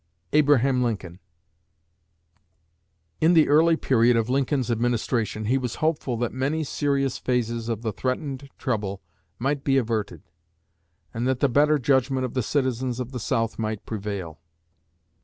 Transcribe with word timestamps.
ABRAHAM 0.33 0.81
LINCOLN. 0.81 1.19
In 3.21 3.35
the 3.35 3.47
early 3.47 3.77
period 3.77 4.17
of 4.17 4.31
Lincoln's 4.31 4.71
administration 4.71 5.45
he 5.45 5.59
was 5.59 5.75
hopeful 5.75 6.17
that 6.17 6.33
many 6.33 6.63
serious 6.63 7.19
phases 7.19 7.69
of 7.69 7.83
the 7.83 7.93
threatened 7.93 8.49
trouble 8.57 9.03
might 9.37 9.63
be 9.63 9.77
averted, 9.77 10.23
and 11.13 11.27
that 11.27 11.39
the 11.39 11.47
better 11.47 11.77
judgment 11.77 12.25
of 12.25 12.33
the 12.33 12.41
citizens 12.41 12.99
of 12.99 13.11
the 13.11 13.19
South 13.19 13.59
might 13.59 13.85
prevail. 13.85 14.39